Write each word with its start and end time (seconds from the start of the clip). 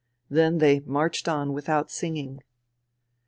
Then 0.31 0.57
they 0.57 0.79
marched 0.79 1.27
on 1.27 1.53
without 1.53 1.91
singing. 1.91 2.41